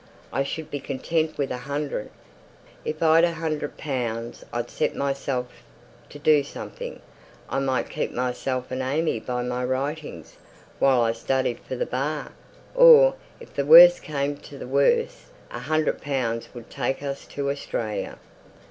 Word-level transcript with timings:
I 0.33 0.41
should 0.41 0.71
be 0.71 0.79
content 0.79 1.37
with 1.37 1.51
a 1.51 1.59
hundred. 1.69 2.09
If 2.83 3.03
I'd 3.03 3.23
a 3.23 3.33
hundred 3.35 3.77
pounds 3.77 4.43
I'd 4.51 4.71
set 4.71 4.95
myself 4.95 5.45
to 6.09 6.17
do 6.17 6.41
something. 6.43 7.03
I 7.51 7.59
might 7.59 7.91
keep 7.91 8.11
myself 8.11 8.71
and 8.71 8.81
AimÄe 8.81 9.23
by 9.23 9.43
my 9.43 9.63
writings 9.63 10.37
while 10.79 11.01
I 11.01 11.11
studied 11.11 11.59
for 11.59 11.75
the 11.75 11.85
bar; 11.85 12.31
or, 12.73 13.13
if 13.39 13.53
the 13.53 13.63
worst 13.63 14.01
came 14.01 14.37
to 14.37 14.57
the 14.57 14.65
worst, 14.67 15.25
a 15.51 15.59
hundred 15.59 16.01
pounds 16.01 16.49
would 16.55 16.71
take 16.71 17.03
us 17.03 17.27
to 17.27 17.51
Australia." 17.51 18.17